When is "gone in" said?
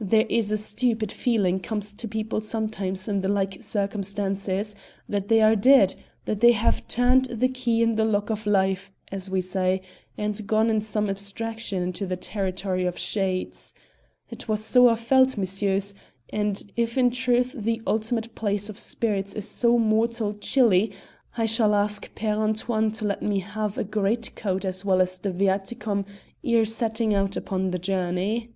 10.48-10.80